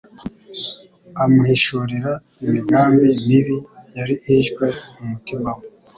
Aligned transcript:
amuhishurira 1.23 2.13
imigambi 2.45 3.09
mibi 3.27 3.57
yari 3.97 4.15
ihishwe 4.27 4.65
mu 4.95 5.05
mutima 5.11 5.49
we. 5.57 5.63